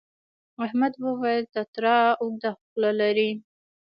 [0.65, 3.31] احمد وویل تتارا اوږده خوله لري.